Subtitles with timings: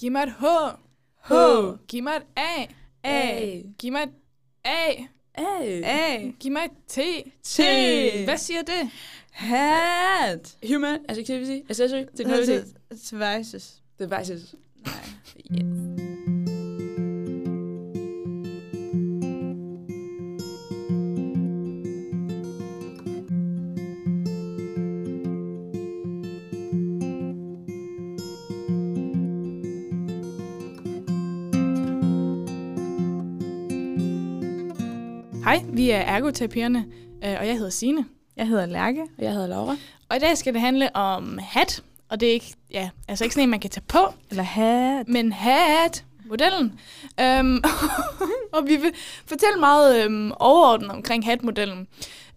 [0.00, 0.44] Giv mig et H.
[1.28, 1.32] H.
[1.88, 2.66] Giv mig et A.
[3.04, 3.62] A.
[3.78, 4.10] Giv mig et
[4.64, 4.92] A.
[5.34, 5.80] A.
[5.84, 6.30] A.
[6.40, 6.98] Giv mig et T.
[7.42, 7.56] T.
[8.24, 8.90] Hvad siger det?
[9.30, 10.56] Hat.
[10.72, 12.64] Human Activity Accessory Technology
[13.10, 13.82] Devices.
[13.98, 14.54] Devices.
[14.84, 16.07] Nej.
[35.48, 36.86] Hej, vi er ergoterapierne,
[37.24, 38.04] øh, og jeg hedder Sine.
[38.36, 39.02] Jeg hedder Lærke.
[39.18, 39.76] Og jeg hedder Laura.
[40.08, 43.34] Og i dag skal det handle om hat, og det er ikke, ja, altså ikke
[43.34, 43.98] sådan en, man kan tage på,
[44.30, 45.08] Eller hat.
[45.08, 46.80] men hat, modellen.
[47.20, 47.62] Øhm,
[48.54, 48.92] og vi vil
[49.26, 51.86] fortælle meget øhm, overordnet omkring hat-modellen,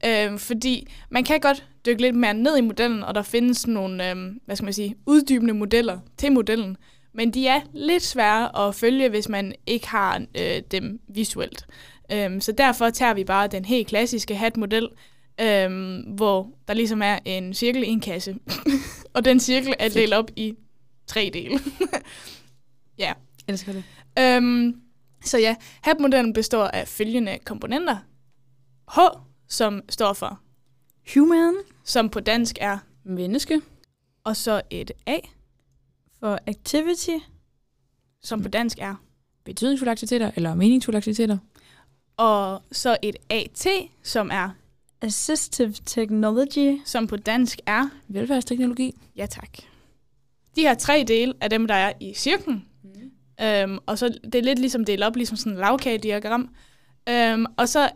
[0.05, 4.09] øhm, fordi man kan godt dykke lidt mere ned i modellen, og der findes nogle,
[4.09, 6.77] øhm, hvad skal man sige, uddybende modeller til modellen,
[7.13, 11.65] men de er lidt svære at følge, hvis man ikke har øh, dem visuelt.
[12.13, 14.89] Øhm, så derfor tager vi bare den helt klassiske hat-model,
[15.41, 18.35] øhm, hvor der ligesom er en cirkel i en kasse,
[19.15, 20.53] og den cirkel er delt op i
[21.07, 21.59] tre dele.
[22.97, 23.13] ja.
[23.47, 23.83] Elsker det.
[24.19, 24.81] Øhm,
[25.23, 27.97] så ja, hat-modellen består af følgende komponenter.
[28.95, 28.99] H,
[29.49, 30.39] som står for,
[31.13, 31.53] Human.
[31.83, 33.61] som på dansk er, Menneske.
[34.23, 35.17] og så et A,
[36.19, 37.25] For activity.
[38.23, 38.95] som på dansk er,
[39.45, 41.37] Betydningsfulde aktiviteter eller meningsfulde aktiviteter.
[42.21, 43.67] Og så et AT,
[44.03, 44.49] som er,
[45.01, 46.81] Assistive technology.
[46.85, 48.95] som på dansk er, Velfærdsteknologi.
[49.15, 49.49] ja tak.
[50.55, 52.65] De her tre dele er dem, der er i cirklen,
[53.41, 56.49] Øhm, og så det er lidt ligesom delt op, ligesom sådan en lavkagediagram.
[57.09, 57.89] Øhm, og så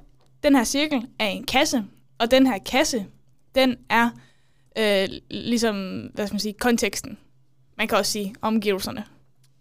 [0.43, 1.83] den her cirkel er en kasse,
[2.17, 3.05] og den her kasse,
[3.55, 4.09] den er
[4.77, 7.17] øh, ligesom, hvad skal man sige, konteksten.
[7.77, 9.03] Man kan også sige omgivelserne,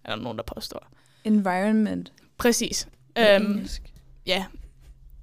[0.04, 0.86] er der nogen, der påstår.
[1.24, 2.12] Environment.
[2.38, 2.88] Præcis.
[3.18, 3.93] Øhm, engelsk.
[4.26, 4.44] Ja.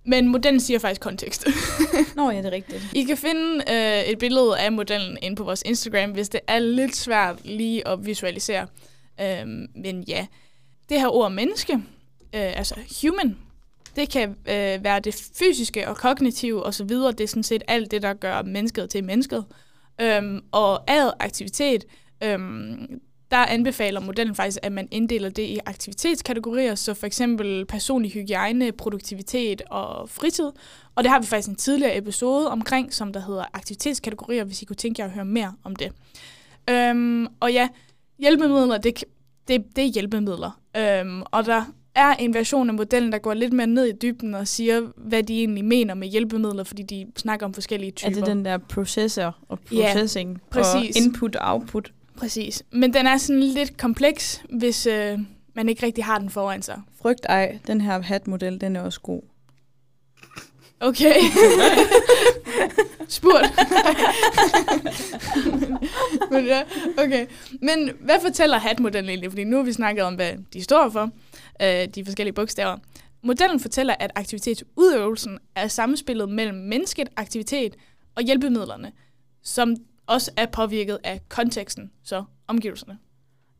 [0.05, 1.47] Men modellen siger faktisk kontekst.
[2.15, 2.83] Nå ja, det er rigtigt.
[2.93, 6.59] I kan finde øh, et billede af modellen inde på vores Instagram, hvis det er
[6.59, 8.67] lidt svært lige at visualisere.
[9.21, 10.27] Øhm, men ja,
[10.89, 11.73] det her ord menneske,
[12.35, 13.37] øh, altså human,
[13.95, 16.89] det kan øh, være det fysiske og kognitive osv.
[16.89, 19.45] Det er sådan set alt det, der gør mennesket til mennesket.
[20.01, 21.85] Øhm, og ad aktivitet,
[22.23, 28.11] øhm, der anbefaler modellen faktisk, at man inddeler det i aktivitetskategorier, så for eksempel personlig
[28.11, 30.51] hygiejne, produktivitet og fritid.
[30.95, 34.65] Og det har vi faktisk en tidligere episode omkring, som der hedder aktivitetskategorier, hvis I
[34.65, 35.91] kunne tænke jer at høre mere om det.
[36.69, 37.67] Øhm, og ja,
[38.19, 39.03] hjælpemidler, det,
[39.47, 40.59] det, det er hjælpemidler.
[40.77, 41.63] Øhm, og der
[41.95, 45.23] er en version af modellen, der går lidt mere ned i dybden og siger, hvad
[45.23, 48.09] de egentlig mener med hjælpemidler, fordi de snakker om forskellige typer.
[48.11, 50.41] Er det den der processor og Ja, processing?
[50.49, 50.95] præcis.
[50.97, 51.91] Og input og output.
[52.21, 52.63] Præcis.
[52.71, 55.19] Men den er sådan lidt kompleks, hvis øh,
[55.55, 56.81] man ikke rigtig har den foran sig.
[57.01, 59.21] Frygt ej, den her hat-model, den er også god.
[60.79, 61.15] Okay.
[63.07, 63.45] Spurgt.
[66.31, 66.61] Men ja,
[66.97, 67.27] okay.
[67.61, 69.31] Men hvad fortæller hat-modellen egentlig?
[69.31, 71.09] Fordi nu har vi snakket om, hvad de står for,
[71.61, 72.77] øh, de forskellige bogstaver.
[73.23, 77.75] Modellen fortæller, at aktivitetsudøvelsen er samspillet mellem mennesket, aktivitet
[78.15, 78.91] og hjælpemidlerne,
[79.43, 79.75] som
[80.11, 82.97] også er påvirket af konteksten, så omgivelserne.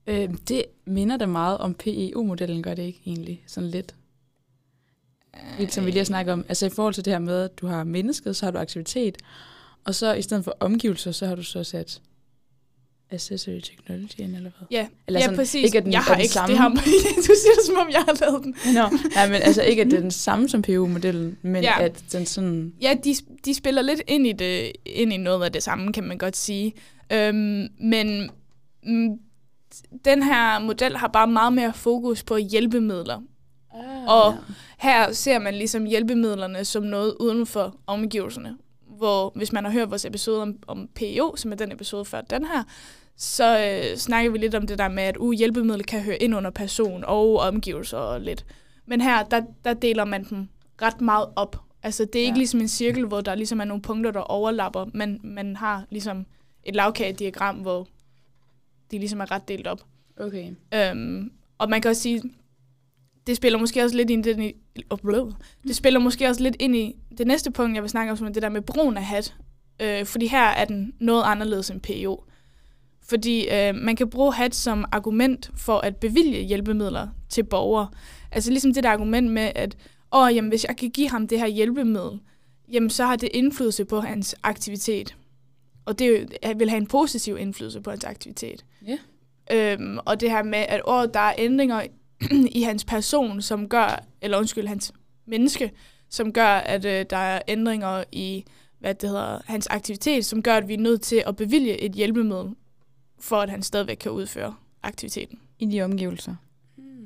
[0.07, 3.43] Øh, det minder da meget om PEO-modellen, gør det ikke egentlig?
[3.47, 3.95] Sådan lidt.
[5.59, 6.45] Lidt som vi lige har snakket om.
[6.49, 9.17] Altså i forhold til det her med, at du har mennesket, så har du aktivitet.
[9.85, 12.01] Og så i stedet for omgivelser, så har du så sat
[13.11, 14.51] accessory technology eller hvad?
[14.71, 15.65] Ja, Eller ja sådan, præcis.
[15.65, 16.55] ikke at den jeg har den ikke samme.
[16.55, 16.69] det her.
[17.15, 18.55] du siger det, som om jeg har lavet den.
[18.73, 21.79] Nå, nej, men altså ikke, at det er den samme som PEO-modellen, men Ja.
[21.79, 21.85] ja.
[21.85, 22.73] at den sådan...
[22.81, 26.03] Ja, de, de spiller lidt ind i, det, ind i noget af det samme, kan
[26.03, 26.73] man godt sige.
[27.13, 28.29] Øhm, men
[28.83, 29.09] mm,
[30.05, 33.21] den her model har bare meget mere fokus på hjælpemidler.
[33.73, 34.35] Ah, Og
[34.77, 38.57] her ser man ligesom hjælpemidlerne som noget uden for omgivelserne.
[38.97, 42.21] Hvor hvis man har hørt vores episode om, om PEO, som er den episode før
[42.21, 42.63] den her,
[43.17, 46.35] så øh, snakker vi lidt om det der med, at uh, hjælpemidler kan høre ind
[46.35, 48.45] under person og omgivelser og lidt.
[48.85, 50.47] Men her, der, der deler man dem
[50.81, 51.61] ret meget op.
[51.83, 52.37] Altså det er ikke Ja.
[52.37, 56.25] ligesom en cirkel, hvor der ligesom er nogle punkter, der overlapper, men man har ligesom
[56.63, 57.87] et lavkagediagram, hvor
[58.91, 59.81] de ligesom er ret delt op.
[60.19, 60.51] Okay.
[60.73, 62.21] Øhm, og man kan også sige,
[63.27, 64.53] det spiller måske også lidt ind i, den
[64.89, 65.31] oh,
[65.63, 68.27] det spiller måske også lidt ind i det næste punkt, jeg vil snakke om, som
[68.27, 69.35] er det der med brugen af hat.
[69.79, 72.25] Øh, fordi her er den noget anderledes end PO.
[73.09, 77.87] Fordi øh, man kan bruge hat som argument for at bevilge hjælpemidler til borgere.
[78.31, 79.77] Altså ligesom det der argument med, at
[80.13, 82.19] åh, jamen, hvis jeg kan give ham det her hjælpemiddel,
[82.71, 85.15] jamen så har det indflydelse på hans aktivitet.
[85.85, 86.09] Og det
[86.43, 88.65] jo- vil have en positiv indflydelse på hans aktivitet.
[88.87, 88.97] Ja.
[89.51, 91.81] Øhm, og det her med, at året der er ændringer
[92.59, 94.93] i hans person, som gør, eller undskyld, hans
[95.27, 95.71] menneske,
[96.09, 98.45] som gør, at øh, der er ændringer i,
[98.79, 101.91] hvad det hedder, hans aktivitet, som gør, at vi er nødt til at bevilge et
[101.91, 102.49] hjælpemiddel,
[103.21, 105.39] for at han stadigvæk kan udføre aktiviteten.
[105.59, 106.35] I de omgivelser.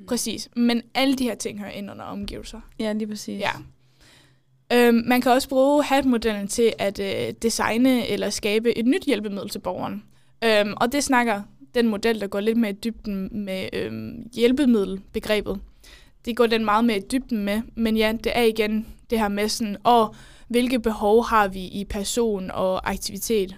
[0.07, 0.50] Præcis.
[0.56, 2.59] Men alle de her ting hører ind under omgivelser.
[2.79, 3.39] Ja, lige præcis.
[3.39, 3.51] Ja.
[4.73, 9.50] Øhm, man kan også bruge HAT-modellen til at øh, designe eller skabe et nyt hjælpemiddel
[9.50, 10.03] til borgeren.
[10.44, 11.41] Øhm, og det snakker
[11.75, 15.59] den model, der går lidt mere i dybden med øhm, hjælpemiddelbegrebet.
[16.25, 19.27] Det går den meget mere i dybden med, men ja, det er igen det her
[19.27, 20.15] med sådan, og
[20.47, 23.56] hvilke behov har vi i person og aktivitet,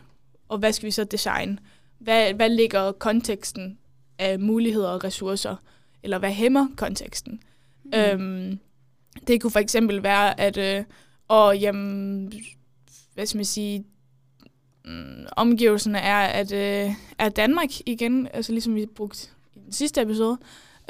[0.50, 1.57] og hvad skal vi så designe?
[2.00, 3.78] Hvad, hvad ligger konteksten
[4.20, 5.56] af muligheder og ressourcer,
[6.04, 7.42] eller hvad hæmmer konteksten?
[7.84, 7.92] Mm.
[7.94, 8.60] Øhm,
[9.28, 10.84] det kunne for eksempel være, at øh,
[11.28, 12.34] og, jamen,
[13.14, 13.86] hvad skal man sige,
[14.86, 20.02] mm, omgivelserne er, at øh, er Danmark igen, altså ligesom vi brugte i den sidste
[20.02, 20.38] episode,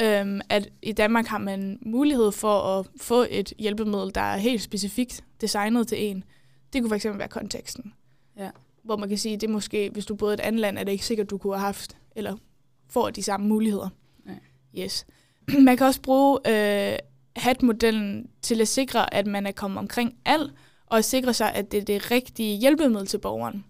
[0.01, 4.61] øhm, at i Danmark har man mulighed for at få et hjælpemiddel, der er helt
[4.61, 6.23] specifikt designet til en.
[6.73, 7.93] Det kunne for eksempel være konteksten.
[8.37, 8.49] Ja.
[8.87, 10.83] Hvor man kan sige, det er måske, hvis du boede i et andet land, er
[10.83, 12.35] det ikke sikkert, du kunne have haft, eller
[12.89, 13.89] får de samme muligheder.
[14.25, 14.39] Nej.
[14.77, 15.05] Yes.
[15.65, 16.97] Man kan også bruge øh,
[17.35, 20.53] HAT-modellen til at sikre, at man er kommet omkring alt,
[20.85, 23.65] og sikre sig, at det er det rigtige hjælpemiddel til borgeren.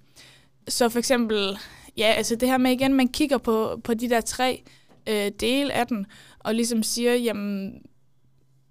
[0.67, 1.57] Så for eksempel,
[1.97, 4.63] ja, altså det her med igen, man kigger på, på de der tre
[5.09, 6.05] øh, dele af den,
[6.39, 7.81] og ligesom siger, jamen,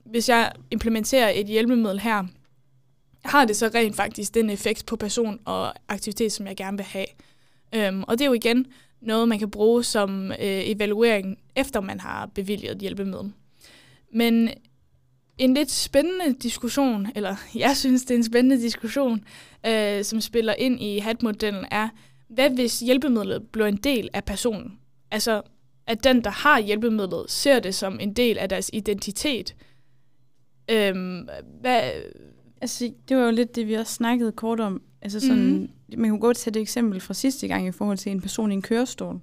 [0.04, 2.24] hvis jeg implementerer et hjælpemiddel her,
[3.28, 6.86] har det så rent faktisk den effekt på person og aktivitet, som jeg gerne vil
[6.86, 7.06] have.
[7.74, 8.66] Øhm, og det er jo igen
[9.00, 13.32] noget, man kan bruge som øh, evaluering, efter man har bevilget hjælpemiddel.
[14.12, 14.50] Men
[15.38, 19.24] en lidt spændende diskussion, eller jeg synes, det er en spændende diskussion,
[19.66, 21.88] øh, som spiller ind i HAT-modellen, er,
[22.28, 24.78] hvad hvis hjælpemidlet bliver en del af personen?
[25.10, 25.42] Altså,
[25.86, 29.54] at den, der har hjælpemidlet, ser det som en del af deres identitet.
[30.70, 31.28] Øhm,
[31.60, 31.90] hvad,
[32.66, 34.82] Altså, det var jo lidt det, vi også snakkede kort om.
[35.02, 35.68] Altså sådan, Mhm.
[35.92, 36.00] mm.
[36.00, 38.54] man kunne godt tage det eksempel fra sidste gang i forhold til en person i
[38.54, 39.20] en kørestol.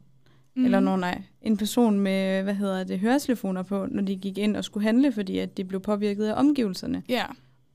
[0.56, 0.66] Mm.
[0.66, 4.58] Eller nogen, nej, en person med, hvad hedder det, høretelefoner på, når de gik ind
[4.58, 7.04] og skulle handle, fordi at de blev påvirket af omgivelserne.
[7.10, 7.26] Ja.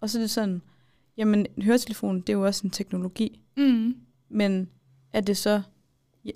[0.01, 0.63] Og så er det sådan,
[1.17, 3.41] jamen, en høretelefon, det er jo også en teknologi.
[3.57, 3.97] Mm.
[4.29, 4.69] Men
[5.13, 5.63] er det så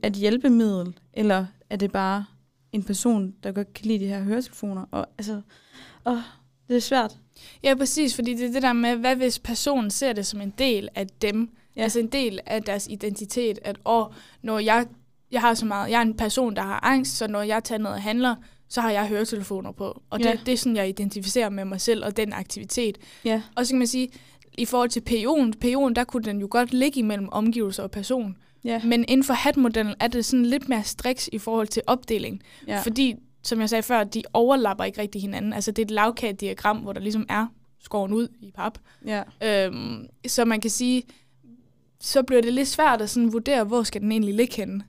[0.04, 2.24] et hjælpemiddel, eller er det bare
[2.72, 4.84] en person, der godt kan lide de her høretelefoner?
[4.90, 5.40] Og altså,
[6.06, 6.18] åh,
[6.68, 7.12] det er svært.
[7.62, 10.54] Ja, præcis, fordi det er det der med, hvad hvis personen ser det som en
[10.58, 11.82] del af dem, Ja.
[11.82, 14.06] altså en del af deres identitet, at åh,
[14.42, 14.86] når jeg,
[15.30, 17.78] jeg har så meget, jeg er en person, der har angst, så når jeg tager
[17.78, 18.34] ned og handler,
[18.68, 20.02] så har jeg høretelefoner på.
[20.10, 20.34] Og det, Ja.
[20.46, 22.98] det er sådan, jeg identificerer med mig selv og den aktivitet.
[23.24, 24.08] Ja, Og så kan man sige,
[24.58, 28.36] i forhold til PO'en, PO'en, der kunne den jo godt ligge imellem omgivelser og person.
[28.64, 32.42] ja, Men inden for HAT-modellen er det sådan lidt mere striks i forhold til opdeling.
[32.66, 32.80] ja.
[32.80, 35.52] Fordi, som jeg sagde før, de overlapper ikke rigtig hinanden.
[35.52, 37.46] Altså det er et lavkagediagram, hvor der ligesom er
[37.80, 38.78] skåren ud i pap.
[39.06, 39.22] ja.
[39.66, 41.02] Øhm, så man kan sige,
[42.00, 44.84] så bliver det lidt svært at sådan vurdere, hvor skal den egentlig ligge henne.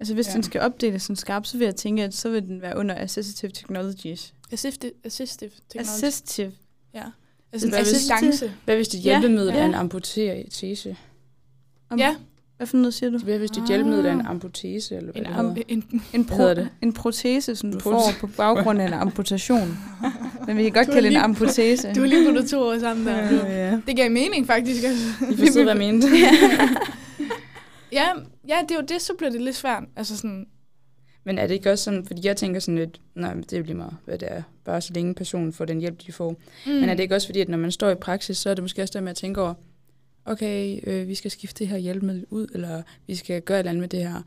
[0.00, 0.32] Altså hvis Ja.
[0.32, 2.94] den skal opdeles sådan skarpt, så vil jeg tænke, at så vil den være under
[2.94, 4.34] Assistive Technologies.
[4.52, 5.88] Assistive, assistive technology.
[5.90, 6.52] Assistive.
[6.94, 7.02] ja.
[7.52, 8.52] Altså Hvad hvis- assistance.
[8.64, 9.60] Hvad hvis dit hjælpemiddel ja.
[9.60, 10.96] er en amputese?
[11.90, 12.16] Om, Ja,
[12.58, 13.18] Hvad for noget siger du?
[13.18, 14.96] Hvad hvis dit hjælpemiddel er en amputese?
[14.96, 15.62] Eller hvad en, det am, hedder?
[15.68, 16.68] en, En, Hvad hedder det?
[16.82, 19.78] en protese, som du En får på baggrund af en amputation.
[20.46, 21.92] Men vi kan godt kalde det en lige- amputese.
[21.94, 23.46] du har lige puttet to ord sammen der.
[23.46, 23.80] ja.
[23.86, 24.84] Det gav mening faktisk.
[24.84, 25.04] Altså.
[25.32, 26.08] I forstod, hvad jeg mente.
[27.92, 28.06] ja,
[28.48, 29.82] ja, det er jo det, så bliver det lidt svært.
[29.96, 30.46] Altså sådan,
[31.24, 33.56] Men er det ikke også sådan, fordi jeg tænker sådan lidt, nej, men det er
[33.58, 36.36] jo lige meget, hvad det er, bare så længe personen får den hjælp, de får.
[36.66, 36.72] Mm.
[36.72, 38.64] Men er det ikke også fordi, at når man står i praksis, så er det
[38.64, 39.54] måske også der med at tænke over,
[40.30, 43.70] okay, øh, vi skal skifte det her hjælpemiddel ud, eller vi skal gøre et eller
[43.70, 44.22] andet med det her.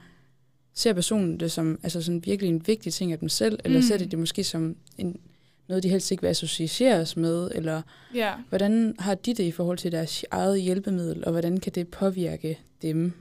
[0.74, 3.84] Ser personen det som altså sådan virkelig en vigtig ting af dem selv, eller Mm.
[3.84, 5.20] ser de det måske som en,
[5.68, 7.82] noget, de helst ikke vil associeres med, eller
[8.16, 8.34] Ja.
[8.50, 12.60] hvordan har de det i forhold til deres eget hjælpemiddel, og hvordan kan det påvirke
[12.82, 13.14] dem,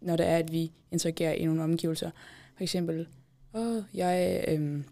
[0.00, 2.10] når det er, at vi interagerer i nogle omgivelser?
[2.56, 3.06] For eksempel,
[3.54, 4.84] åh, jeg, øhm,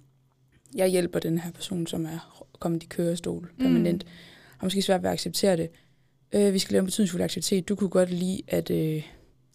[0.75, 4.11] jeg hjælper den her person, som er kommet i kørestol permanent, mm.
[4.59, 5.71] har måske svært ved at acceptere det.
[6.33, 7.69] Øh, vi skal lave en betydningsfuld aktivitet.
[7.69, 9.03] Du kunne godt lide at, øh,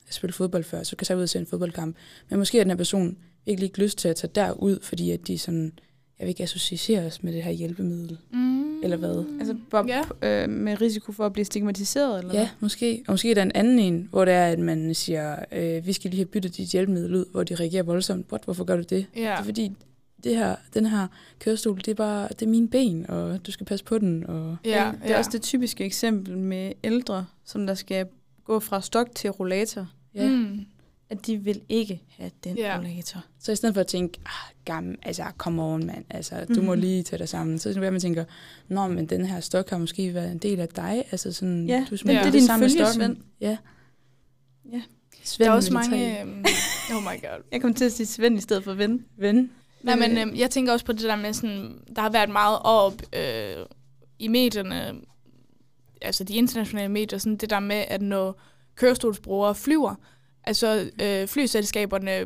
[0.10, 1.96] spille fodbold før, så kan jeg ud og se en fodboldkamp.
[2.30, 5.38] Men måske har den her person ikke lyst til at tage derud, fordi at de
[5.38, 5.72] sådan,
[6.20, 8.18] jeg vil ikke associeres med det her hjælpemiddel.
[8.34, 8.82] Mm.
[8.84, 9.26] Eller hvad?
[9.40, 10.02] Altså Bob, Ja.
[10.22, 12.20] øh, med risiko for at blive stigmatiseret?
[12.20, 13.04] Eller Ja, måske.
[13.08, 15.94] Og måske er der en anden en, hvor det er, at man siger, øh, vi
[15.94, 18.26] skal lige have byttet dit hjælpemiddel ud, hvor de reagerer voldsomt.
[18.32, 19.06] What, hvorfor gør du det?
[19.16, 19.22] Ja.
[19.22, 19.72] Det er fordi,
[20.24, 21.08] det her, den her
[21.40, 24.24] kørestol, det er bare det er mine ben, og du skal passe på den.
[24.26, 25.18] Og Ja, det er ja.
[25.18, 28.08] også det typiske eksempel med ældre, som der skal
[28.44, 29.88] gå fra stok til rollator.
[30.16, 30.34] ja, mm.
[30.36, 30.66] Mm.
[31.10, 32.78] at de vil ikke have den Ja.
[32.78, 33.26] rollator.
[33.40, 34.32] Så i stedet for at tænke, ah,
[34.66, 36.82] gammel, altså, come on, mand, altså, du må Mhm.
[36.82, 37.60] lige tage dig sammen.
[37.60, 38.26] Så er man tænker,
[38.68, 41.04] nå, men den her stok har måske været en del af dig.
[41.12, 43.18] Altså sådan, Ja, du men smelter det er din sammen følgesvend.
[43.42, 43.58] Ja.
[44.72, 44.82] Ja.
[45.24, 46.22] Svend Der er også mange...
[46.22, 46.46] Øhm,
[46.96, 47.44] oh my god.
[47.52, 49.06] Jeg kom til at sige Svend i stedet for ven.
[49.18, 49.52] Ven.
[49.96, 51.80] Nej, men øhm, jeg tænker også på det der med sådan...
[51.96, 53.66] Der har været meget op øh,
[54.20, 54.94] i medierne,
[56.02, 58.42] altså de internationale medier, sådan det der med, at når
[58.76, 59.96] kørestolsbrugere flyver,
[60.44, 62.26] altså øh, flyselskaberne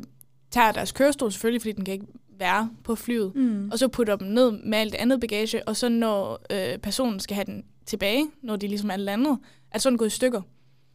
[0.51, 2.05] tager deres kørestol selvfølgelig, fordi den kan ikke
[2.39, 3.69] være på flyet, Mm.
[3.71, 7.35] og så putter dem ned med alt andet bagage, og så når øh, personen skal
[7.35, 9.37] have den tilbage, når de ligesom er landet,
[9.71, 10.41] at så den gået i stykker.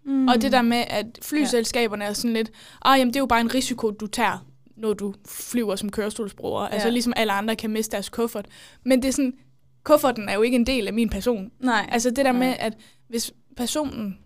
[0.04, 0.28] Mm.
[0.28, 2.50] Og det der med, at flyselskaberne er sådan lidt,
[2.84, 6.62] ah, jamen det er jo bare en risiko, du tager, når du flyver som kørestolsbruger.
[6.62, 6.68] Ja.
[6.68, 8.46] Altså ligesom alle andre kan miste deres kuffert.
[8.84, 9.34] Men det er sådan,
[9.84, 11.50] kufferten er jo ikke en del af min person.
[11.60, 11.88] Nej.
[11.92, 12.38] Altså det der Nej.
[12.38, 12.72] med, at
[13.08, 14.18] hvis personen,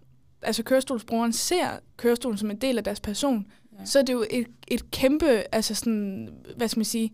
[0.43, 3.47] altså kørestolsbrugeren, ser kørestolen som en del af deres person,
[3.79, 3.85] ja.
[3.85, 7.13] så er det jo et, et kæmpe, altså sådan, hvad skal man sige,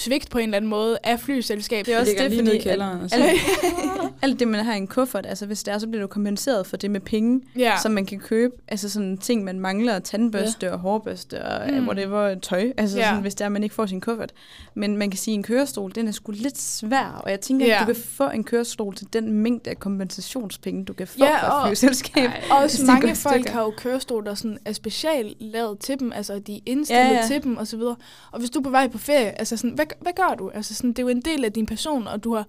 [0.00, 1.86] svigt på en eller anden måde af flyselskab.
[1.86, 3.00] Det er også det, fordi kælderen.
[3.00, 3.40] Og så, alt,
[4.22, 6.66] alt det, man har i en kuffert, altså hvis det er, så bliver du kompenseret
[6.66, 7.72] for det med penge, ja.
[7.82, 8.54] som man kan købe.
[8.68, 10.72] Altså sådan ting, man mangler, tandbørste ja.
[10.72, 11.76] og hårbørste og Mm.
[11.76, 11.86] mm.
[11.88, 12.72] whatever, tøj.
[12.76, 13.04] Altså Ja.
[13.08, 14.32] sådan, hvis det er, man ikke får sin kuffert.
[14.74, 17.66] Men man kan sige, at en kørestol, den er sgu lidt svær, og jeg tænker,
[17.66, 17.74] Ja.
[17.74, 21.36] at du kan få en kørestol til den mængde af kompensationspenge, du kan få Ja,
[21.48, 22.24] fra og- et flyselskab.
[22.30, 22.42] Ej.
[22.50, 23.52] Og også mange folk stykker.
[23.52, 27.12] har jo kørestol, der sådan er specielt lavet til dem, altså de er indstillet ja,
[27.14, 27.96] Ja, til dem og så videre.
[28.32, 30.50] Og hvis du er på vej på ferie, altså sådan, hvad, hvad gør du?
[30.54, 32.46] Altså sådan, det er jo en del af din person, og du har,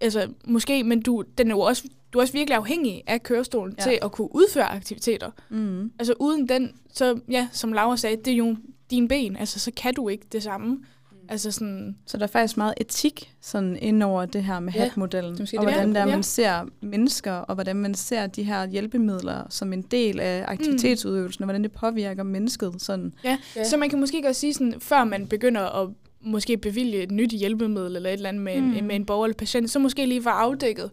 [0.00, 3.74] altså måske, men du, den er jo også, du er også virkelig afhængig af kørestolen
[3.78, 3.82] ja.
[3.82, 5.30] Til at kunne udføre aktiviteter.
[5.48, 5.92] Mm.
[5.98, 8.56] Altså uden den, så ja, som Laura sagde, det er jo
[8.90, 10.68] dine ben, altså så kan du ikke det samme.
[10.68, 11.28] Mm.
[11.28, 14.82] Altså sådan, Så der er faktisk meget etik sådan ind over det her med Ja,
[14.82, 15.32] hatmodellen.
[15.32, 19.72] Og det, hvordan der man ser mennesker, og hvordan man ser de her hjælpemidler som
[19.72, 22.74] en del af aktivitetsudøvelsen, og hvordan det påvirker mennesket.
[22.78, 23.12] Sådan.
[23.24, 23.30] ja.
[23.30, 23.38] Ja.
[23.56, 23.64] ja.
[23.64, 25.88] Så man kan måske godt sige sådan, før man begynder at
[26.24, 28.72] måske bevilge et nyt hjælpemiddel eller et eller andet med, mm.
[28.74, 30.90] En, med en borger eller patient, så måske lige var afdækket,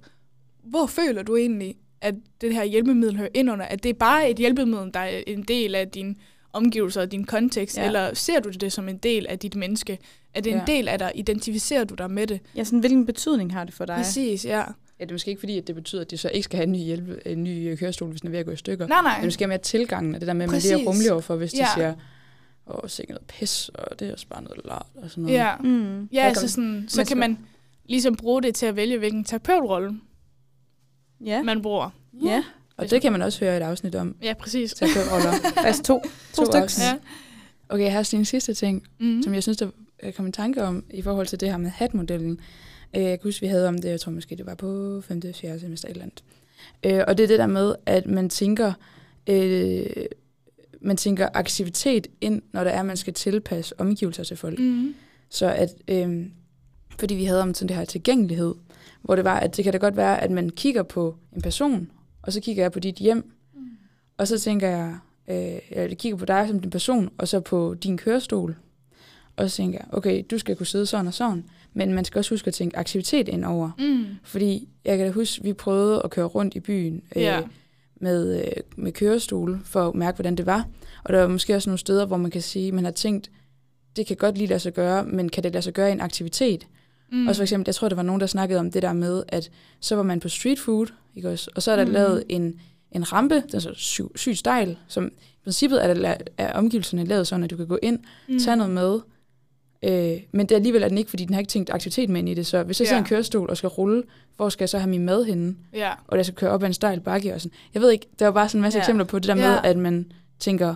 [0.64, 3.66] hvor føler du egentlig, at det her hjælpemiddel hører ind under?
[3.66, 6.18] At det er bare et hjælpemiddel, der er en del af din
[6.54, 7.86] omgivelser og din kontekst, ja.
[7.86, 9.98] Eller ser du det som en del af dit menneske?
[10.34, 10.74] Er det en Ja.
[10.74, 11.12] del af dig?
[11.16, 12.40] Identificerer du dig med det?
[12.56, 13.96] Ja, sådan, hvilken betydning har det for dig?
[13.96, 14.58] Præcis, ja.
[15.00, 16.64] Ja, det er måske ikke fordi, at det betyder, at de så ikke skal have
[16.64, 18.88] en ny, hjælpe, en ny øh, kørestol, hvis den er ved at gå i stykker.
[18.88, 19.18] Nej, nej.
[19.20, 21.52] Men måske mere tilgangen af det der med, at man lige er rummelig overfor, hvis
[21.52, 21.66] de Ja.
[21.76, 21.94] siger,
[22.70, 25.38] åh, sikkert noget pis, og det er også bare noget lart, og sådan noget.
[25.38, 26.06] Ja, Mm.
[26.14, 27.38] ja altså sådan, så kan man
[27.86, 30.00] ligesom bruge det til at vælge, hvilken terapeutrolle
[31.26, 31.44] Ja.
[31.44, 31.90] man bruger.
[32.26, 32.44] ja.
[32.78, 34.74] Og det kan man også høre i et afsnit om, Ja, præcis.
[34.74, 35.32] terapeutroller.
[35.54, 36.02] Faktisk to.
[36.34, 36.86] To, To stykker.
[36.92, 36.96] Ja.
[37.70, 39.24] Okay, jeg har også en sidste ting, Mm.
[39.24, 39.70] som jeg synes, der
[40.16, 42.40] kom i tanke om, i forhold til det her med hatmodellen.
[42.96, 45.22] Øh, Jeg kan huske, vi havde om det, jeg tror måske, det var på 5.
[45.36, 45.60] 4.
[45.60, 46.24] semester et eller andet.
[46.84, 48.74] Øh, Og det er det der med, at man tænker,
[49.30, 49.86] øh,
[50.82, 54.60] man tænker aktivitet ind, når der er, at man skal tilpasse omgivelser til folk.
[54.60, 54.96] Mm.
[55.30, 56.26] Så at, øh,
[57.00, 58.56] fordi vi havde om sådan det her tilgængelighed,
[59.02, 61.92] hvor det var, at det kan da godt være, at man kigger på en person,
[62.22, 63.32] og så kigger jeg på dit hjem,
[64.18, 67.76] og så tænker jeg, øh, jeg kigger på dig som din person, og så på
[67.84, 68.56] din kørestol,
[69.36, 72.20] og så tænker jeg, okay, du skal kunne sidde sådan og sådan, men man skal
[72.20, 73.72] også huske at tænke aktivitet ind over.
[73.80, 74.06] Mm.
[74.24, 77.42] Fordi jeg kan da huske, vi prøvede at køre rundt i byen øh, Ja.
[78.00, 80.68] Med, øh, med kørestol, for at mærke, hvordan det var.
[81.04, 83.32] Og der var måske også nogle steder, hvor man kan sige, man har tænkt,
[83.96, 86.02] det kan godt lige lade sig gøre, men kan det lade sig gøre i en
[86.02, 86.68] aktivitet?
[87.12, 87.28] Mm.
[87.28, 89.52] Også for eksempel, jeg tror, der var nogen, der snakkede om det der med, at
[89.80, 91.52] så var man på street food, ikke også?
[91.56, 91.92] og så er der Mm.
[91.92, 92.60] lavet en,
[92.92, 97.06] en rampe, den er så syg, sygt stejl, som i princippet er, der, er omgivelserne
[97.06, 98.40] lavet sådan, at du kan gå ind, mm.
[98.40, 99.00] tage noget med,
[99.84, 102.30] øh, men det alligevel er den ikke, fordi den har ikke tænkt aktivitet med ind
[102.30, 102.46] i det.
[102.46, 102.90] Så hvis jeg Ja.
[102.90, 104.04] sidder i en kørestol og skal rulle,
[104.36, 105.56] hvor skal jeg så have min mad henne?
[105.74, 105.92] Ja.
[106.08, 107.56] Og jeg skal køre op ad en stejl bakke og sådan.
[107.74, 108.82] Jeg ved ikke, der var bare sådan en masse Ja.
[108.84, 109.60] eksempler på det der med, Ja.
[109.70, 110.76] at man tænker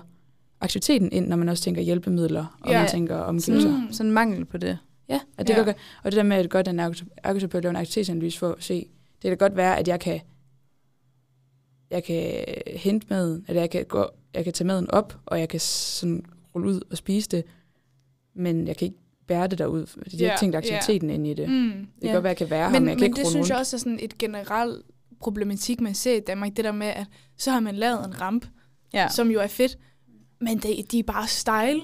[0.61, 2.79] aktiviteten ind, når man også tænker hjælpemidler, og Ja.
[2.79, 3.69] man tænker omgivelser.
[3.69, 3.75] Mm.
[3.75, 4.77] Sådan, sådan mangel på det.
[5.09, 5.63] Ja, og det Ja.
[5.63, 8.87] Godt, og det der med, at godt en ergoterapeut laver en aktivitetsanalyse for at se,
[9.21, 10.19] det kan godt være, at jeg kan,
[11.91, 12.43] jeg kan
[12.75, 16.25] hente maden, eller jeg kan, gå, jeg kan tage maden op, og jeg kan sådan
[16.55, 17.43] rulle ud og spise det,
[18.35, 18.97] men jeg kan ikke
[19.27, 20.57] bære det derud, fordi jeg har tænkt ja.
[20.57, 21.49] aktiviteten ind i det.
[21.49, 21.69] Mm.
[21.69, 22.11] Det kan Ja.
[22.13, 23.35] godt være, at jeg kan være her, Men, men jeg kan men ikke det synes
[23.35, 23.49] rundt.
[23.49, 24.85] jeg også er sådan et generelt
[25.19, 26.55] problematik, man ser i Danmark.
[26.57, 27.05] Det der med, at
[27.37, 28.45] så har man lavet en ramp,
[28.93, 29.01] Ja.
[29.01, 29.09] ja.
[29.09, 29.77] som jo er fedt,
[30.41, 31.81] men det, de er bare style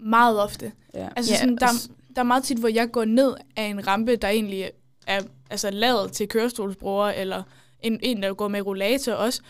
[0.00, 0.72] meget ofte.
[0.94, 1.08] Ja.
[1.16, 3.86] Altså Ja, sådan, der, og- der er meget tit, hvor jeg går ned af en
[3.86, 4.70] rampe, der egentlig
[5.06, 5.20] er
[5.50, 7.42] altså, lavet til kørestolsbrugere, eller
[7.80, 9.42] en, en, der går med rollator også.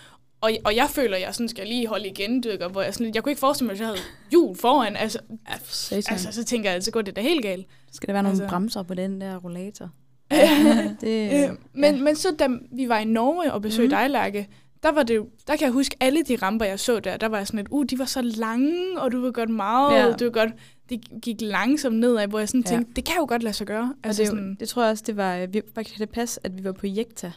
[0.43, 3.15] Og, og jeg føler, at jeg sådan skal lige holde igen, dykker, hvor jeg, sådan,
[3.15, 3.99] jeg kunne ikke forestille mig, at jeg havde
[4.31, 4.97] hjul foran.
[4.97, 5.19] Altså,
[5.49, 7.67] Ja, for altså, så tænker jeg, så går det da helt galt.
[7.93, 9.91] Skal der være nogle Altså- bremser på den der rollator?
[10.31, 10.95] Ja.
[11.01, 14.01] det, Øh, men, men så da vi var i Norge og besøgte mm.
[14.01, 14.49] dig, Lærke,
[14.83, 17.27] der var det jo, der kan jeg huske alle de ramper, jeg så der, der
[17.29, 20.07] var jeg sådan lidt, uh, de var så lange, og du var godt meget, Ja.
[20.07, 20.13] ja.
[20.13, 20.51] du var godt,
[20.89, 22.71] det gik langsomt nedad, hvor jeg sådan Ja.
[22.71, 23.95] tænkte, det kan jo godt lade sig gøre.
[24.05, 26.15] Altså, det, er jo- sådan, det tror jeg også, det var, vi, faktisk kan det
[26.15, 27.33] passe, at vi var på Jekta.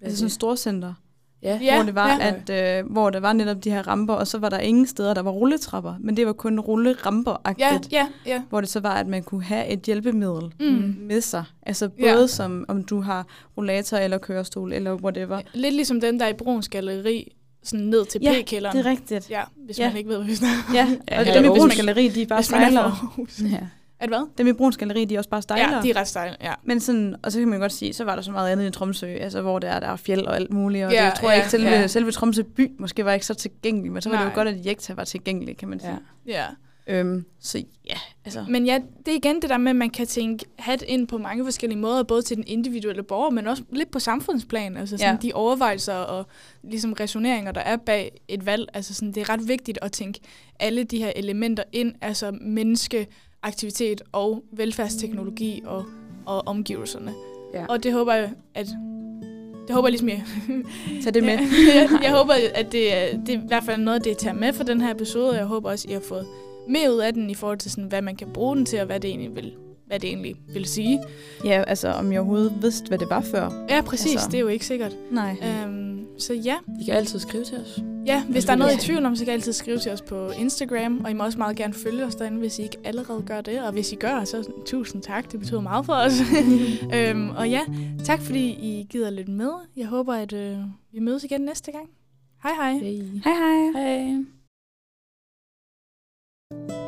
[0.00, 0.94] Altså sådan et storcenter,
[1.42, 1.58] Ja.
[1.62, 2.34] Ja, hvor det var, ja.
[2.48, 5.14] at, øh, hvor der var netop de her ramper, og så var der ingen steder,
[5.14, 8.42] der var rulletrapper, men det var kun rulleramper ja, ja, ja.
[8.48, 10.96] hvor det så var, at man kunne have et hjælpemiddel Mm.
[11.00, 11.44] med sig.
[11.62, 12.14] Altså Ja.
[12.14, 15.40] både som, om du har rollator eller kørestol eller whatever.
[15.54, 17.32] Lidt ligesom den der i Bruns Galleri,
[17.62, 18.76] sådan ned til Ja, P-kælderen.
[18.76, 19.30] Det er rigtigt.
[19.30, 19.88] Ja, hvis Ja.
[19.88, 21.46] man ikke ved, hvad vi snakker Ja, Ja, og her dem i.
[21.48, 22.38] Bruns Galeri, de er bare
[22.72, 22.78] er.
[22.80, 23.40] Aarhus.
[23.52, 23.58] ja.
[24.02, 24.28] At hvad?
[24.38, 25.76] Dem i Bruns Galeri, de er også bare stejlere.
[25.76, 26.52] Ja, de er ret stejle, ja.
[26.64, 28.70] Men sådan, og så kan man godt sige, så var der så meget andet i
[28.70, 31.30] Tromsø, altså hvor der er, der er fjeld og alt muligt, og Ja, det tror
[31.30, 31.86] jeg ja, ikke, selve, ja.
[31.86, 34.32] selve Tromsø by måske var ikke så tilgængelig, men så var det Nej.
[34.32, 35.98] jo godt, at Jekta var tilgængelig, kan man sige.
[36.26, 36.32] ja.
[36.32, 36.46] ja.
[36.86, 37.58] Øhm, så
[37.90, 37.94] ja,
[38.24, 38.44] altså.
[38.48, 41.18] Men ja, det er igen det der med, at man kan tænke hat ind på
[41.18, 44.76] mange forskellige måder, både til den individuelle borger, men også lidt på samfundsplan.
[44.76, 45.28] Altså sådan Ja.
[45.28, 46.26] de overvejelser og
[46.62, 48.68] ligesom resoneringer, der er bag et valg.
[48.74, 50.20] Altså sådan, det er ret vigtigt at tænke
[50.60, 53.06] alle de her elementer ind, altså menneske,
[53.42, 55.84] aktivitet og velfærdsteknologi og,
[56.26, 57.12] og omgivelserne.
[57.54, 57.66] Ja.
[57.68, 58.66] Og det håber jeg, at
[59.66, 60.22] det håber jeg ligesom, jeg,
[61.04, 61.32] Tag det med.
[61.74, 64.52] jeg, jeg håber, at det, er- det er i hvert fald noget, det tager med
[64.52, 66.26] for den her episode, jeg håber også, at I har fået
[66.68, 68.86] mere ud af den i forhold til, sådan, hvad man kan bruge den til, og
[68.86, 69.52] hvad det egentlig vil,
[69.86, 71.00] hvad det egentlig vil sige.
[71.44, 73.66] Ja, altså om jeg overhovedet vidste, hvad det var før.
[73.68, 74.12] Ja, præcis.
[74.12, 74.28] Altså.
[74.30, 74.96] Det er jo ikke sikkert.
[75.10, 75.36] Nej.
[75.66, 77.80] Um, så ja, I kan altid skrive til os.
[78.06, 80.02] ja, hvis der er noget i tvivl om, så kan I altid skrive til os
[80.02, 83.22] på Instagram, og I må også meget gerne følge os derinde, hvis I ikke allerede
[83.26, 83.62] gør det.
[83.62, 85.32] Og hvis I gør, så tusind tak.
[85.32, 86.20] Det betyder meget for os.
[87.14, 87.60] um, og ja,
[88.04, 89.52] tak fordi I gider lidt med.
[89.76, 90.58] Jeg håber, at øh,
[90.92, 91.90] vi mødes igen næste gang.
[92.42, 92.72] Hej hej.
[92.72, 92.90] Hej.
[93.24, 94.14] Hej hej.
[96.68, 96.81] Hej.